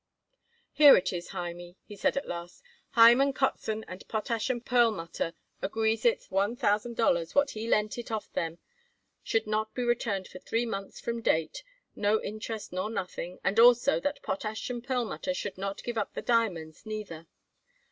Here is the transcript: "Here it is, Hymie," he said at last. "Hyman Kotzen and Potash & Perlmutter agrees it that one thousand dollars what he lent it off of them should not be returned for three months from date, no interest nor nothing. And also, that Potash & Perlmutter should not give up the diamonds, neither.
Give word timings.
"Here 0.71 0.97
it 0.97 1.13
is, 1.13 1.27
Hymie," 1.29 1.77
he 1.85 1.95
said 1.95 2.17
at 2.17 2.27
last. 2.27 2.63
"Hyman 2.93 3.33
Kotzen 3.33 3.85
and 3.87 4.07
Potash 4.07 4.49
& 4.57 4.65
Perlmutter 4.65 5.35
agrees 5.61 6.05
it 6.05 6.21
that 6.21 6.31
one 6.31 6.55
thousand 6.55 6.95
dollars 6.95 7.35
what 7.35 7.51
he 7.51 7.67
lent 7.67 7.99
it 7.99 8.09
off 8.11 8.25
of 8.25 8.33
them 8.33 8.57
should 9.21 9.45
not 9.45 9.75
be 9.75 9.83
returned 9.83 10.27
for 10.27 10.39
three 10.39 10.65
months 10.65 10.99
from 10.99 11.21
date, 11.21 11.61
no 11.95 12.19
interest 12.19 12.73
nor 12.73 12.89
nothing. 12.89 13.37
And 13.43 13.59
also, 13.59 13.99
that 13.99 14.23
Potash 14.23 14.71
& 14.77 14.83
Perlmutter 14.87 15.35
should 15.35 15.59
not 15.59 15.83
give 15.83 15.99
up 15.99 16.15
the 16.15 16.23
diamonds, 16.23 16.83
neither. 16.83 17.27